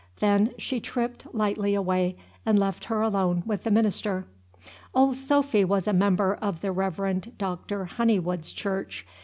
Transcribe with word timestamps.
Then 0.19 0.55
she 0.57 0.79
tripped 0.79 1.31
lightly 1.31 1.75
away, 1.75 2.17
and 2.43 2.57
left 2.57 2.85
her 2.85 3.01
alone 3.03 3.43
with 3.45 3.61
the 3.61 3.69
minister. 3.69 4.25
Old 4.95 5.15
Sophy 5.17 5.63
was 5.63 5.87
a 5.87 5.93
member 5.93 6.33
of 6.41 6.61
the 6.61 6.71
Reverend 6.71 7.33
Doctor 7.37 7.85
Honeywood's 7.85 8.51
church. 8.51 9.05